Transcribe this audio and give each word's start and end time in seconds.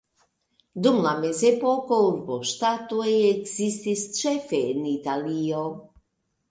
Dum 0.85 0.95
la 1.07 1.11
mezepoko 1.25 1.99
urboŝtatoj 2.07 3.07
ekzistis 3.33 4.09
ĉefe 4.23 4.65
en 4.75 4.91
Italio. 4.99 5.63